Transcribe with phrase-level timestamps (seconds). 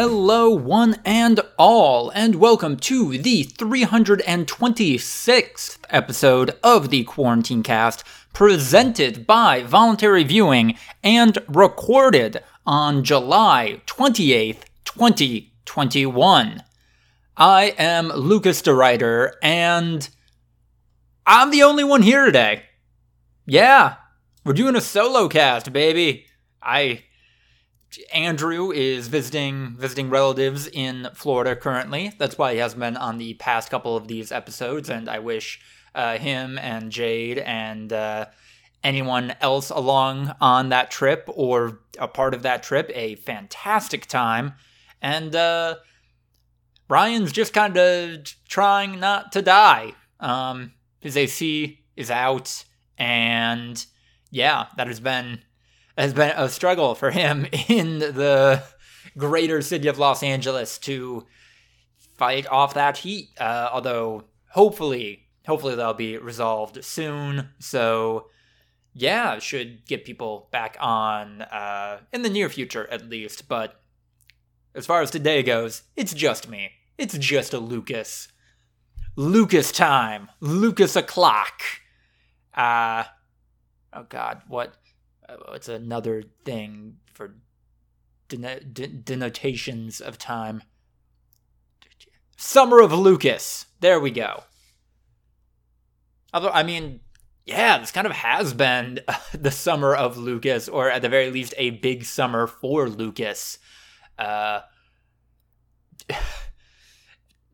[0.00, 9.26] Hello, one and all, and welcome to the 326th episode of the Quarantine Cast, presented
[9.26, 16.62] by Voluntary Viewing and recorded on July 28th, 2021.
[17.36, 20.08] I am Lucas DeRuyter, and
[21.26, 22.66] I'm the only one here today.
[23.46, 23.96] Yeah,
[24.44, 26.26] we're doing a solo cast, baby.
[26.62, 27.02] I
[28.12, 32.12] Andrew is visiting visiting relatives in Florida currently.
[32.18, 35.60] That's why he hasn't been on the past couple of these episodes, and I wish
[35.94, 38.26] uh, him and Jade and uh,
[38.84, 44.54] anyone else along on that trip or a part of that trip a fantastic time.
[45.00, 45.76] And uh,
[46.88, 49.94] Ryan's just kind of trying not to die.
[50.20, 52.64] Um, his AC is out,
[52.96, 53.84] and
[54.30, 55.42] yeah, that has been
[55.98, 58.62] has been a struggle for him in the
[59.16, 61.26] greater city of Los Angeles to
[62.16, 63.30] fight off that heat.
[63.38, 67.50] Uh, although hopefully, hopefully that'll be resolved soon.
[67.58, 68.28] So
[68.94, 73.48] yeah, should get people back on uh, in the near future at least.
[73.48, 73.80] But
[74.74, 76.72] as far as today goes, it's just me.
[76.96, 78.28] It's just a Lucas.
[79.16, 80.28] Lucas time.
[80.40, 81.62] Lucas o'clock.
[82.54, 83.04] Uh,
[83.92, 84.74] oh God, what?
[85.28, 87.34] Uh, it's another thing for
[88.28, 90.62] den- denotations of time.
[92.36, 93.66] Summer of Lucas.
[93.80, 94.44] There we go.
[96.32, 97.00] Although, I mean,
[97.46, 99.00] yeah, this kind of has been
[99.34, 103.58] the summer of Lucas, or at the very least, a big summer for Lucas.
[104.18, 104.60] Uh,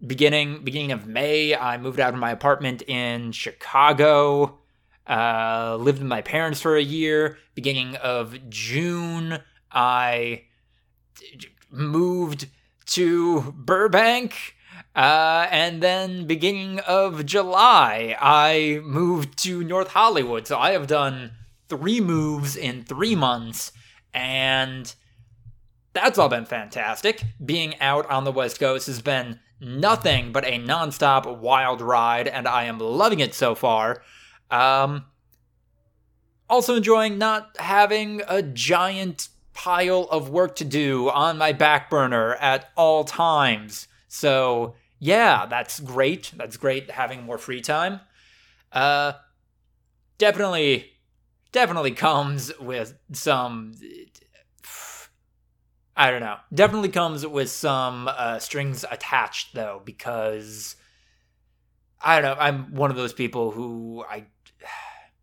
[0.06, 4.58] beginning beginning of May, I moved out of my apartment in Chicago.
[5.08, 7.38] Uh, lived with my parents for a year.
[7.54, 10.44] Beginning of June, I
[11.70, 12.48] moved
[12.86, 14.56] to Burbank.
[14.96, 20.46] Uh, and then beginning of July, I moved to North Hollywood.
[20.46, 21.32] So I have done
[21.68, 23.72] three moves in three months,
[24.12, 24.94] and
[25.92, 27.24] that's all been fantastic.
[27.44, 32.46] Being out on the West Coast has been nothing but a nonstop wild ride, and
[32.46, 34.02] I am loving it so far.
[34.50, 35.06] Um,
[36.48, 42.34] also enjoying not having a giant pile of work to do on my back burner
[42.34, 43.88] at all times.
[44.08, 46.32] So, yeah, that's great.
[46.36, 48.00] That's great having more free time.
[48.72, 49.12] Uh,
[50.18, 50.92] definitely,
[51.52, 53.72] definitely comes with some.
[55.96, 56.36] I don't know.
[56.52, 60.74] Definitely comes with some uh, strings attached, though, because
[62.00, 62.42] I don't know.
[62.42, 64.26] I'm one of those people who I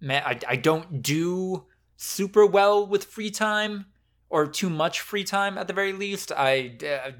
[0.01, 3.85] man, I, I don't do super well with free time
[4.29, 6.31] or too much free time at the very least.
[6.31, 7.11] I, uh,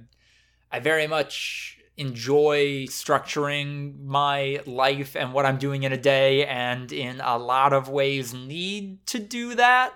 [0.71, 6.91] I very much enjoy structuring my life and what I'm doing in a day, and
[6.91, 9.93] in a lot of ways need to do that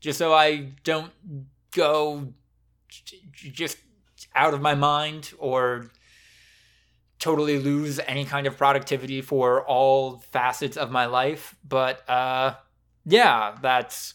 [0.00, 1.12] just so I don't
[1.72, 2.32] go
[3.32, 3.78] just
[4.34, 5.90] out of my mind or
[7.18, 11.56] totally lose any kind of productivity for all facets of my life.
[11.66, 12.54] But uh,
[13.04, 14.14] yeah, that's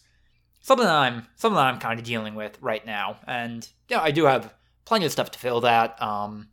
[0.62, 3.18] something that I'm something that I'm kind of dealing with right now.
[3.28, 4.54] And yeah, I do have
[4.86, 6.02] plenty of stuff to fill that.
[6.02, 6.50] Um,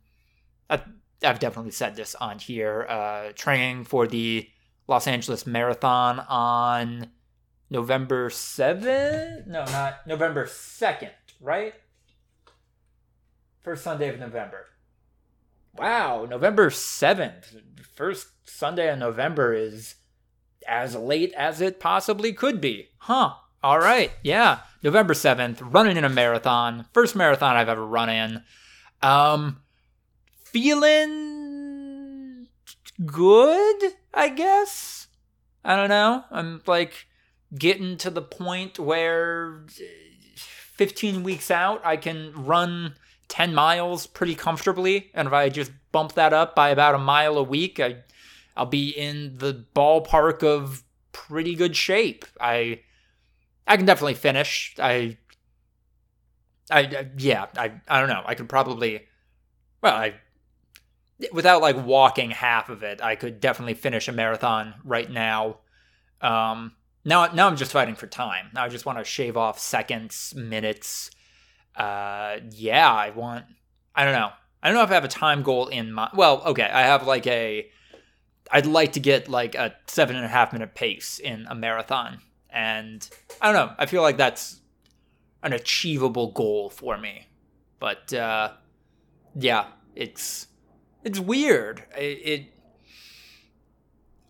[0.69, 0.81] I,
[1.23, 2.85] I've definitely said this on here.
[2.89, 4.49] Uh, training for the
[4.87, 7.09] Los Angeles Marathon on
[7.69, 9.45] November 7th?
[9.45, 11.75] No, not November 2nd, right?
[13.61, 14.65] First Sunday of November.
[15.75, 17.61] Wow, November 7th.
[17.95, 19.95] First Sunday in November is
[20.67, 22.89] as late as it possibly could be.
[22.97, 23.33] Huh.
[23.61, 24.11] All right.
[24.23, 24.59] Yeah.
[24.83, 26.85] November 7th, running in a marathon.
[26.93, 28.43] First marathon I've ever run in.
[29.01, 29.61] Um
[30.43, 32.47] feeling
[33.05, 35.07] good, I guess.
[35.63, 36.23] I don't know.
[36.31, 37.07] I'm like
[37.57, 39.65] getting to the point where
[40.45, 42.95] 15 weeks out I can run
[43.29, 45.09] 10 miles pretty comfortably.
[45.13, 47.97] And if I just bump that up by about a mile a week, I,
[48.57, 52.25] I'll be in the ballpark of pretty good shape.
[52.41, 52.81] I,
[53.65, 54.75] I can definitely finish.
[54.79, 55.17] I,
[56.69, 58.23] I, I yeah, I, I don't know.
[58.25, 59.07] I could probably,
[59.81, 60.15] well, I,
[61.31, 65.57] without like walking half of it, I could definitely finish a marathon right now.
[66.21, 66.73] Um,
[67.05, 68.49] now, now I'm just fighting for time.
[68.53, 71.11] Now I just want to shave off seconds, minutes,
[71.75, 73.45] uh, yeah, I want.
[73.95, 74.31] I don't know.
[74.61, 76.11] I don't know if I have a time goal in mind.
[76.15, 77.69] Well, okay, I have like a.
[78.51, 82.19] I'd like to get like a seven and a half minute pace in a marathon,
[82.49, 83.07] and
[83.41, 83.75] I don't know.
[83.77, 84.59] I feel like that's
[85.43, 87.27] an achievable goal for me,
[87.79, 88.51] but uh,
[89.35, 90.47] yeah, it's
[91.03, 91.83] it's weird.
[91.97, 92.45] It, it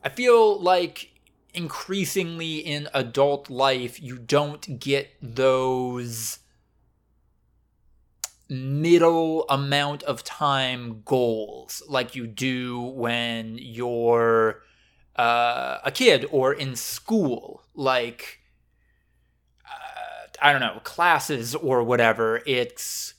[0.03, 1.09] I feel like
[1.53, 6.39] increasingly in adult life you don't get those
[8.49, 14.61] middle amount of time goals like you do when you're
[15.15, 18.39] uh, a kid or in school like
[19.65, 22.41] uh, i don't know classes or whatever.
[22.45, 23.13] It's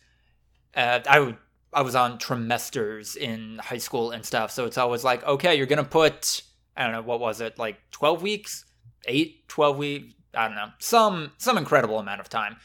[0.75, 1.35] uh, I
[1.73, 5.67] I was on trimesters in high school and stuff, so it's always like, okay, you're
[5.67, 6.43] gonna put
[6.77, 8.67] I don't know what was it like 12 weeks,
[9.07, 12.57] eight, 12 weeks, I don't know, some some incredible amount of time,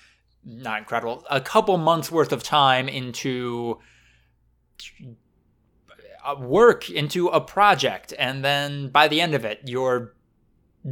[0.45, 3.80] not incredible, a couple months worth of time into
[6.24, 10.13] uh, work into a project, and then by the end of it, you're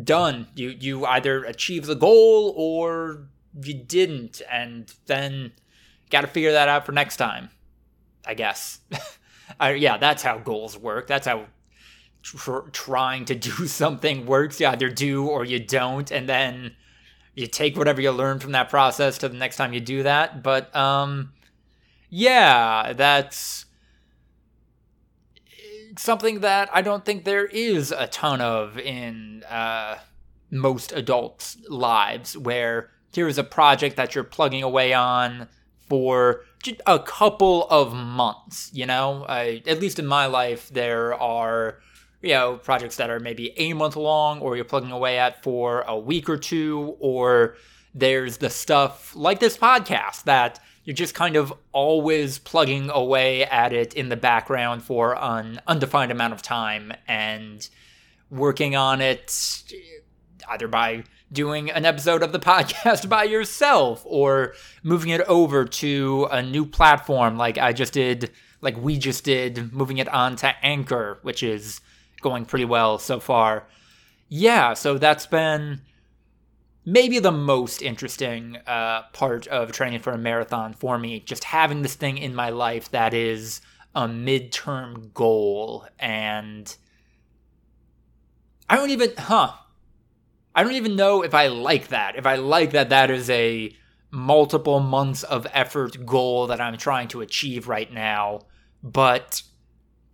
[0.03, 0.47] done.
[0.55, 3.27] You you either achieve the goal or
[3.61, 5.53] you didn't, and then
[6.09, 7.49] got to figure that out for next time.
[8.25, 8.79] I guess.
[9.61, 11.05] Yeah, that's how goals work.
[11.05, 11.45] That's how
[12.23, 14.59] tr- trying to do something works.
[14.59, 16.75] You either do or you don't, and then
[17.35, 20.43] you take whatever you learn from that process to the next time you do that.
[20.43, 21.33] But um,
[22.09, 23.65] yeah, that's
[25.97, 29.97] something that I don't think there is a ton of in uh,
[30.51, 35.47] most adults' lives, where here's a project that you're plugging away on
[35.87, 36.41] for
[36.85, 38.69] a couple of months.
[38.73, 41.79] You know, I, at least in my life, there are
[42.23, 45.81] you know projects that are maybe a month long, or you're plugging away at for
[45.81, 47.57] a week or two, or
[47.93, 53.71] there's the stuff like this podcast that you're just kind of always plugging away at
[53.71, 57.69] it in the background for an undefined amount of time and
[58.29, 59.63] working on it
[60.49, 66.27] either by doing an episode of the podcast by yourself or moving it over to
[66.31, 68.31] a new platform like I just did,
[68.61, 71.79] like we just did, moving it on to Anchor, which is
[72.23, 73.67] going pretty well so far.
[74.29, 75.81] Yeah, so that's been
[76.85, 81.19] maybe the most interesting uh, part of training for a marathon for me.
[81.19, 83.61] Just having this thing in my life that is
[83.95, 85.87] a midterm goal.
[85.99, 86.75] And
[88.69, 89.53] I don't even, huh,
[90.55, 92.15] I don't even know if I like that.
[92.15, 93.75] If I like that that is a
[94.11, 98.41] multiple months of effort goal that I'm trying to achieve right now,
[98.83, 99.41] but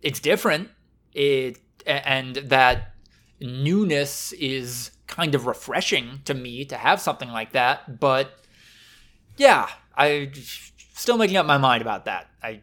[0.00, 0.70] it's different.
[1.12, 2.94] It and that
[3.40, 8.32] newness is kind of refreshing to me to have something like that, but
[9.36, 10.30] yeah, I
[10.94, 12.28] still making up my mind about that.
[12.42, 12.60] I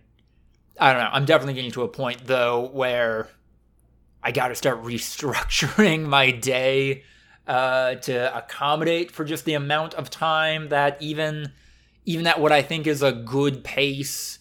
[0.80, 1.10] I don't know.
[1.12, 3.30] I'm definitely getting to a point though where
[4.24, 7.04] I got to start restructuring my day
[7.48, 11.52] uh, to accommodate for just the amount of time that even
[12.06, 14.40] even at what I think is a good pace,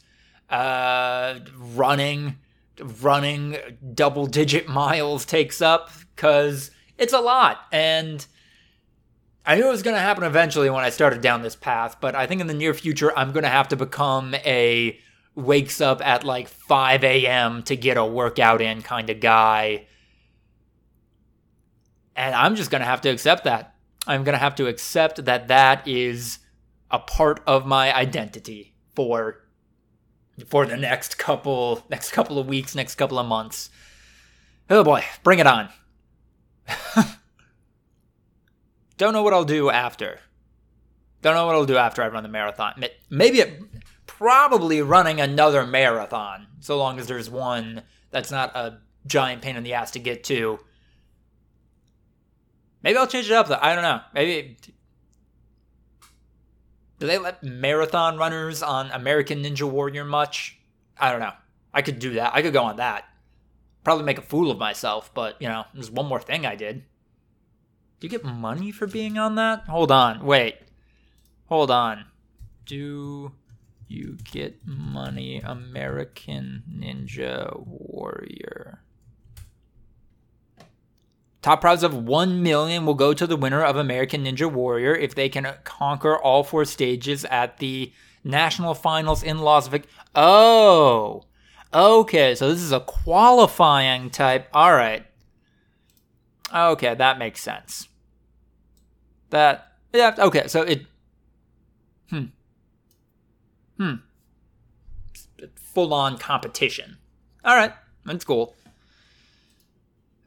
[0.48, 2.36] uh, running
[2.80, 3.56] running
[3.94, 8.26] double digit miles takes up because it's a lot and.
[9.48, 12.16] I knew it was going to happen eventually when I started down this path, but
[12.16, 14.98] I think in the near future, I'm going to have to become a
[15.36, 17.62] wakes up at like 5 a.m.
[17.62, 19.86] to get a workout in kind of guy
[22.16, 23.74] and I'm just going to have to accept that.
[24.06, 26.38] I'm going to have to accept that that is
[26.90, 29.42] a part of my identity for
[30.46, 33.70] for the next couple next couple of weeks, next couple of months.
[34.68, 35.68] Oh boy, bring it on.
[38.96, 40.20] Don't know what I'll do after.
[41.22, 42.84] Don't know what I'll do after I run the marathon.
[43.10, 43.62] Maybe it,
[44.06, 49.62] probably running another marathon, so long as there's one that's not a giant pain in
[49.62, 50.58] the ass to get to
[52.86, 53.58] Maybe I'll change it up though.
[53.60, 54.00] I don't know.
[54.14, 54.58] Maybe
[56.98, 60.58] do they let marathon runners on American Ninja Warrior much?
[60.98, 61.32] I don't know.
[61.74, 62.34] I could do that.
[62.34, 63.04] I could go on that.
[63.84, 66.84] Probably make a fool of myself, but you know, there's one more thing I did.
[68.00, 69.64] Do you get money for being on that?
[69.68, 70.24] Hold on.
[70.24, 70.56] Wait.
[71.48, 72.06] Hold on.
[72.64, 73.32] Do
[73.88, 78.82] you get money, American Ninja Warrior?
[81.46, 85.14] Top prize of 1 million will go to the winner of American Ninja Warrior if
[85.14, 87.92] they can conquer all four stages at the
[88.24, 89.88] national finals in Las Vegas.
[90.12, 91.22] Oh.
[91.72, 94.48] Okay, so this is a qualifying type.
[94.52, 95.06] All right.
[96.52, 97.86] Okay, that makes sense.
[99.30, 100.84] That yeah, okay, so it
[102.10, 102.24] hmm.
[103.78, 103.94] Hmm.
[105.54, 106.96] Full on competition.
[107.44, 107.72] All right,
[108.04, 108.56] that's cool.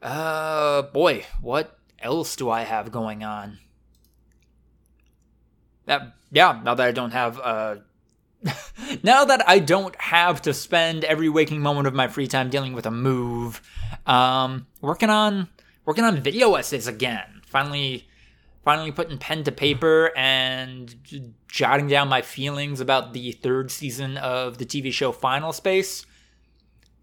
[0.02, 3.58] Uh, boy, what else do I have going on?
[5.86, 7.76] That yeah, now that I don't have uh
[9.02, 12.72] now that I don't have to spend every waking moment of my free time dealing
[12.72, 13.60] with a move,
[14.06, 15.48] um, working on
[15.84, 17.42] working on video essays again.
[17.46, 18.08] Finally,
[18.64, 20.94] finally putting pen to paper and
[21.48, 26.06] jotting down my feelings about the third season of the TV show Final Space.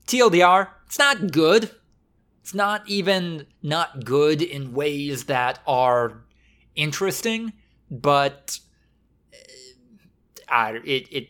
[0.07, 1.69] TLDR, it's not good.
[2.47, 6.23] It's not even not good in ways that are
[6.75, 7.51] interesting,
[7.91, 8.57] but
[10.47, 11.27] uh, it it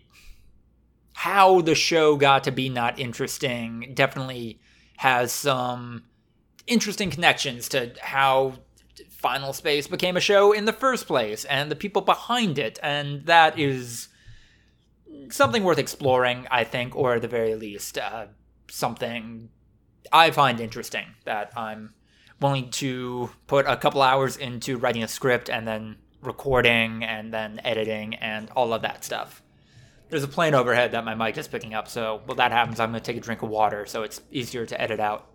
[1.13, 4.59] how the show got to be not interesting definitely
[4.97, 6.03] has some
[6.67, 8.59] interesting connections to how
[9.09, 13.25] Final Space became a show in the first place and the people behind it, and
[13.25, 14.09] that is
[15.31, 18.27] something worth exploring, I think, or at the very least, uh,
[18.69, 19.49] something
[20.11, 21.93] I find interesting that I'm
[22.39, 27.59] willing to put a couple hours into writing a script and then recording and then
[27.63, 29.41] editing and all of that stuff.
[30.09, 32.91] There's a plane overhead that my mic is picking up, so when that happens, I'm
[32.91, 35.27] going to take a drink of water so it's easier to edit out.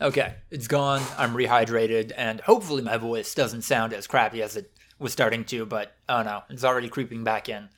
[0.00, 1.02] Okay, it's gone.
[1.18, 5.66] I'm rehydrated, and hopefully my voice doesn't sound as crappy as it was starting to,
[5.66, 7.68] but oh no, it's already creeping back in.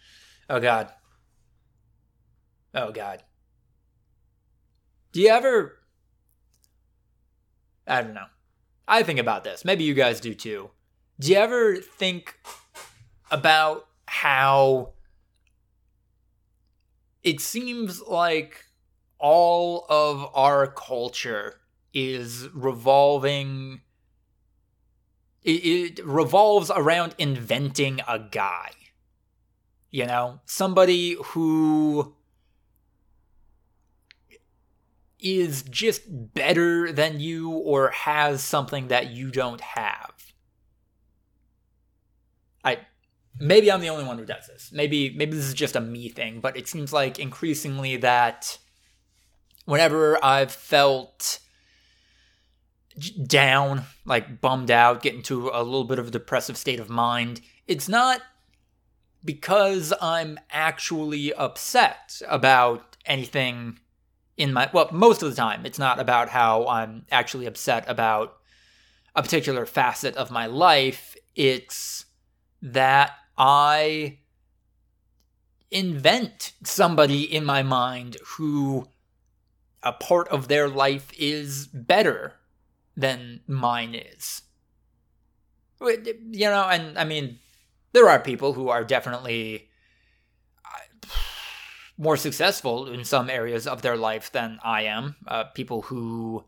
[0.49, 0.93] Oh god.
[2.75, 3.25] Oh god.
[5.13, 5.79] Do you ever.
[7.87, 8.27] I don't know.
[8.87, 9.65] I think about this.
[9.65, 10.71] Maybe you guys do too.
[11.19, 12.39] Do you ever think
[13.31, 14.93] about how
[17.25, 18.67] it seems like
[19.19, 21.62] all of our culture
[21.95, 23.81] is revolving
[25.45, 28.71] it, revolves around inventing a guy.
[29.91, 32.15] You know somebody who
[35.21, 36.03] is just
[36.35, 40.33] better than you or has something that you don't have.
[42.65, 42.79] I
[43.39, 44.71] maybe i'm the only one who does this.
[44.73, 48.59] Maybe maybe this is just a me thing but it seems like increasingly that
[49.65, 51.41] whenever i've felt
[53.27, 57.41] down, like bummed out, get into a little bit of a depressive state of mind.
[57.67, 58.23] It's not
[59.25, 63.79] because I'm actually upset about anything
[64.37, 68.37] in my well, most of the time it's not about how I'm actually upset about
[69.15, 71.17] a particular facet of my life.
[71.35, 72.07] It's
[72.63, 74.19] that I
[75.71, 78.89] invent somebody in my mind who
[79.83, 82.35] a part of their life is better
[82.97, 84.43] than mine is.
[85.81, 87.39] You know, and I mean,
[87.93, 89.69] there are people who are definitely
[90.65, 91.09] uh,
[91.99, 95.17] more successful in some areas of their life than I am.
[95.27, 96.45] Uh, people who,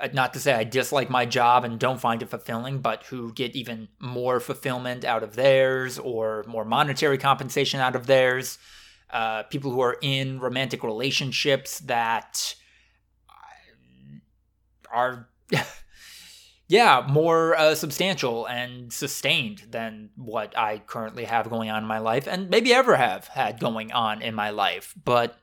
[0.00, 3.32] uh, not to say I dislike my job and don't find it fulfilling, but who
[3.32, 8.58] get even more fulfillment out of theirs or more monetary compensation out of theirs.
[9.08, 12.54] Uh, people who are in romantic relationships that
[13.28, 14.16] uh,
[14.90, 15.28] are
[16.68, 21.98] yeah, more uh, substantial and sustained than what I currently have going on in my
[21.98, 24.94] life, and maybe ever have had going on in my life.
[25.04, 25.36] But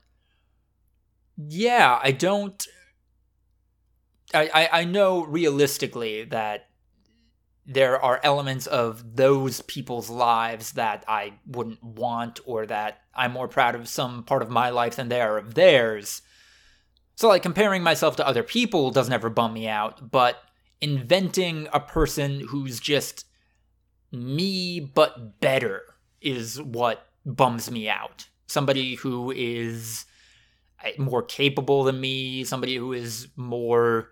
[1.38, 2.66] yeah, I don't.
[4.34, 6.70] I, I, I know realistically that
[7.66, 13.48] there are elements of those people's lives that I wouldn't want, or that I'm more
[13.48, 16.24] proud of some part of my life than they are of theirs.
[17.20, 20.38] So, like, comparing myself to other people doesn't ever bum me out, but
[20.80, 23.26] inventing a person who's just
[24.10, 25.82] me but better
[26.22, 28.30] is what bums me out.
[28.48, 30.06] Somebody who is
[30.82, 34.12] uh, more capable than me, somebody who is more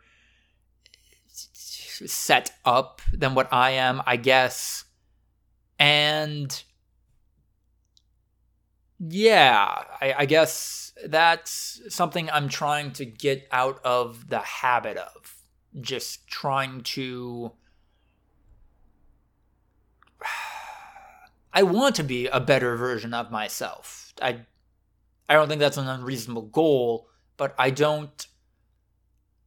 [1.30, 4.84] set up than what I am, I guess.
[5.80, 6.62] And
[9.00, 15.36] yeah, I, I guess that's something I'm trying to get out of the habit of.
[15.80, 17.51] Just trying to.
[21.54, 24.13] I want to be a better version of myself.
[24.22, 24.42] I,
[25.30, 28.27] I don't think that's an unreasonable goal, but I don't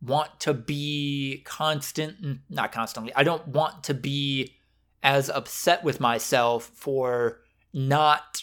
[0.03, 4.55] want to be constant, not constantly, I don't want to be
[5.03, 7.41] as upset with myself for
[7.73, 8.43] not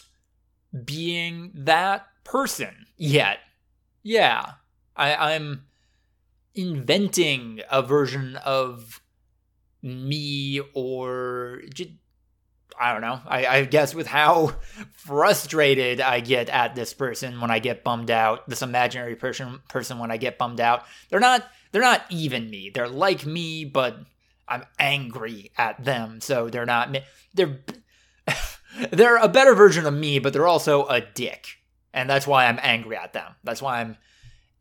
[0.84, 3.38] being that person yet.
[4.02, 4.52] Yeah,
[4.96, 5.64] I, I'm
[6.54, 9.00] inventing a version of
[9.82, 11.90] me or just
[12.80, 13.20] I don't know.
[13.26, 14.54] I, I, guess with how
[14.92, 19.98] frustrated I get at this person when I get bummed out, this imaginary person person
[19.98, 22.70] when I get bummed out, they're not they're not even me.
[22.70, 23.98] They're like me, but
[24.46, 26.20] I'm angry at them.
[26.20, 26.96] So they're not
[27.34, 27.58] they're
[28.90, 31.46] they're a better version of me, but they're also a dick.
[31.92, 33.34] And that's why I'm angry at them.
[33.44, 33.96] That's why I'm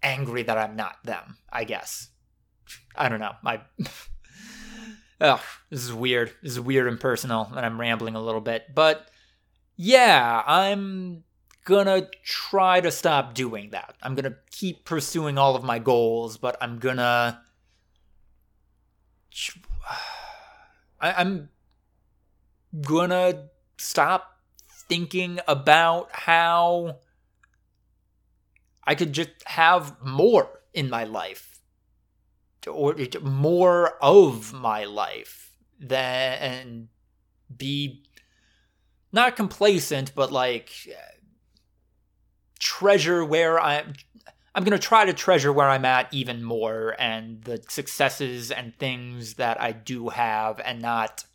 [0.02, 2.10] angry that I'm not them, I guess.
[2.96, 3.34] I don't know.
[3.44, 3.62] My
[5.20, 6.34] Oh, this is weird.
[6.42, 8.74] This is weird and personal, and I'm rambling a little bit.
[8.74, 9.10] But
[9.76, 11.24] yeah, I'm
[11.66, 13.96] gonna try to stop doing that.
[14.02, 17.42] I'm gonna keep pursuing all of my goals, but I'm gonna.
[21.00, 21.50] I, am
[22.82, 24.38] gonna stop
[24.70, 27.00] thinking about how
[28.84, 31.60] I could just have more in my life
[32.68, 36.88] or more of my life than and
[37.56, 38.04] be
[39.12, 40.72] not complacent but like
[42.60, 43.94] treasure where I'm
[44.54, 48.76] I'm going to try to treasure where I'm at even more and the successes and
[48.78, 51.26] things that I do have and not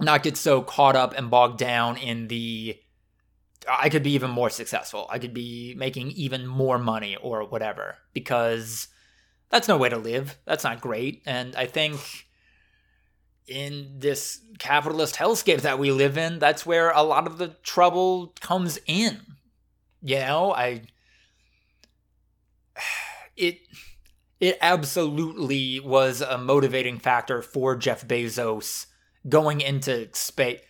[0.00, 2.78] not get so caught up and bogged down in the
[3.68, 5.08] I could be even more successful.
[5.10, 8.88] I could be making even more money or whatever because
[9.50, 10.38] that's no way to live.
[10.44, 11.22] That's not great.
[11.26, 12.26] And I think
[13.46, 18.34] in this capitalist hellscape that we live in, that's where a lot of the trouble
[18.40, 19.20] comes in.
[20.02, 20.82] You know, I
[23.36, 23.60] it
[24.38, 28.86] it absolutely was a motivating factor for Jeff Bezos
[29.28, 30.60] going into space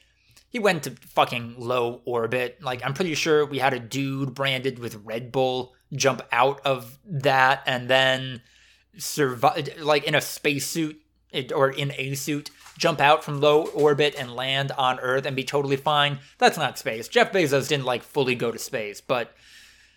[0.48, 2.62] he went to fucking low orbit.
[2.62, 6.98] Like, I'm pretty sure we had a dude branded with Red Bull jump out of
[7.04, 8.40] that and then
[8.96, 10.98] survive, like in a spacesuit
[11.54, 15.44] or in a suit, jump out from low orbit and land on Earth and be
[15.44, 16.20] totally fine.
[16.38, 17.06] That's not space.
[17.08, 19.34] Jeff Bezos didn't like fully go to space, but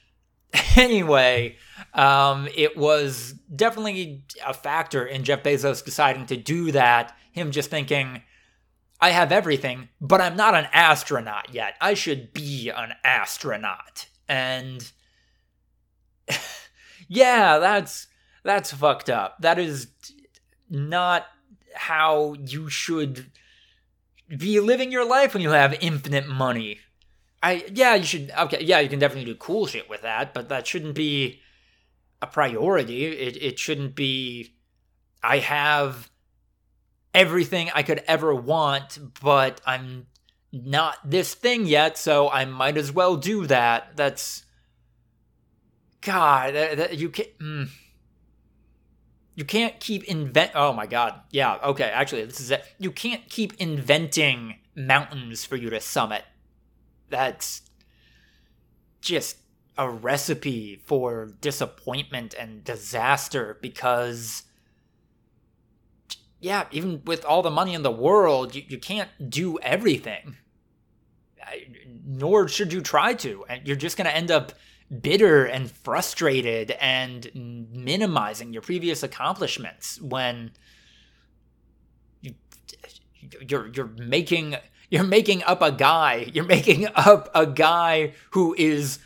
[0.75, 1.55] anyway,
[1.93, 7.15] um, it was definitely a factor in Jeff Bezos deciding to do that.
[7.31, 8.23] Him just thinking,
[9.01, 11.75] I have everything, but I'm not an astronaut yet.
[11.79, 14.07] I should be an astronaut.
[14.27, 14.91] And
[17.07, 18.07] yeah, that's
[18.43, 19.37] that's fucked up.
[19.41, 19.87] That is
[20.69, 21.27] not
[21.73, 23.31] how you should
[24.27, 26.79] be living your life when you have infinite money.
[27.41, 30.49] I yeah, you should okay, yeah, you can definitely do cool shit with that, but
[30.49, 31.39] that shouldn't be
[32.21, 33.05] a priority.
[33.05, 34.55] It it shouldn't be
[35.23, 36.08] I have
[37.13, 40.07] everything I could ever want, but I'm
[40.51, 43.95] not this thing yet, so I might as well do that.
[43.95, 44.45] That's
[46.01, 47.37] God, that, that, you can't.
[47.39, 47.69] Mm.
[49.35, 50.51] You can't keep invent.
[50.53, 51.21] Oh my God.
[51.31, 51.59] Yeah.
[51.63, 51.85] Okay.
[51.85, 52.61] Actually, this is it.
[52.77, 56.25] You can't keep inventing mountains for you to summit.
[57.09, 57.61] That's
[58.99, 59.37] just
[59.77, 64.43] a recipe for disappointment and disaster because
[66.39, 70.37] yeah, even with all the money in the world, you, you can't do everything.
[72.05, 73.45] Nor should you try to.
[73.49, 74.53] And you're just going to end up
[75.01, 77.29] bitter and frustrated and
[77.71, 80.51] minimizing your previous accomplishments when
[82.21, 82.33] you,
[83.47, 84.55] you're you're making
[84.89, 88.97] you're making up a guy you're making up a guy who is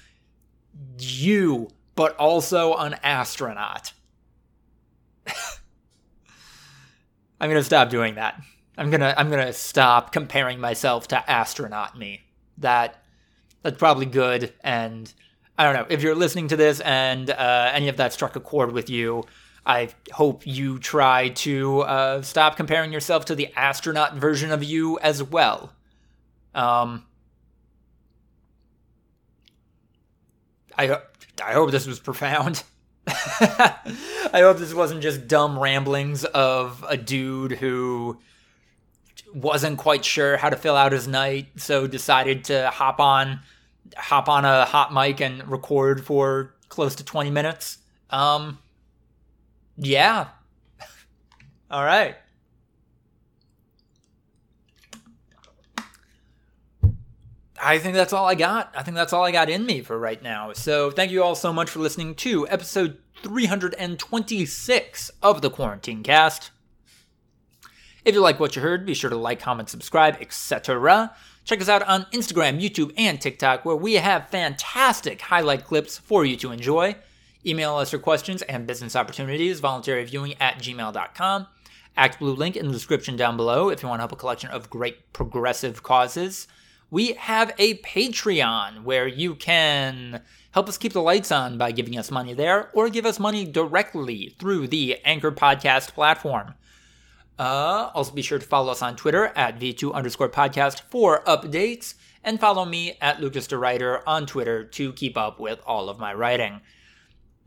[0.97, 3.91] you but also an astronaut
[7.43, 8.41] I'm gonna stop doing that.
[8.77, 12.21] I'm gonna I'm gonna stop comparing myself to astronaut me.
[12.59, 13.03] That
[13.63, 14.53] that's probably good.
[14.61, 15.13] And
[15.57, 18.39] I don't know if you're listening to this and uh, any of that struck a
[18.39, 19.25] chord with you.
[19.65, 24.97] I hope you try to uh, stop comparing yourself to the astronaut version of you
[24.99, 25.73] as well.
[26.55, 27.03] Um,
[30.77, 30.97] I
[31.43, 32.63] I hope this was profound.
[33.07, 38.19] I hope this wasn't just dumb ramblings of a dude who
[39.33, 43.41] wasn't quite sure how to fill out his night, so decided to hop on
[43.97, 47.79] hop on a hot mic and record for close to 20 minutes.
[48.09, 48.59] Um
[49.77, 50.27] yeah.
[51.71, 52.15] All right.
[57.63, 58.73] I think that's all I got.
[58.75, 60.51] I think that's all I got in me for right now.
[60.53, 66.51] So thank you all so much for listening to episode 326 of the Quarantine Cast.
[68.03, 71.15] If you like what you heard, be sure to like, comment, subscribe, etc.
[71.45, 76.25] Check us out on Instagram, YouTube, and TikTok, where we have fantastic highlight clips for
[76.25, 76.95] you to enjoy.
[77.45, 81.47] Email us your questions and business opportunities, voluntaryviewing at gmail.com.
[81.97, 84.69] ActBlue link in the description down below if you want to help a collection of
[84.69, 86.47] great progressive causes.
[86.93, 91.97] We have a Patreon where you can help us keep the lights on by giving
[91.97, 96.53] us money there or give us money directly through the Anchor Podcast platform.
[97.39, 101.95] Uh, also, be sure to follow us on Twitter at V2 underscore podcast for updates,
[102.23, 103.57] and follow me at Lucas the
[104.05, 106.61] on Twitter to keep up with all of my writing.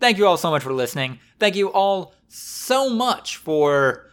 [0.00, 1.20] Thank you all so much for listening.
[1.38, 4.10] Thank you all so much for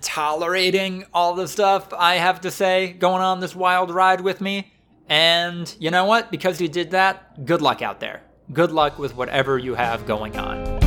[0.00, 4.72] tolerating all the stuff I have to say going on this wild ride with me.
[5.08, 6.30] And you know what?
[6.30, 8.22] Because you did that, good luck out there.
[8.52, 10.81] Good luck with whatever you have going on.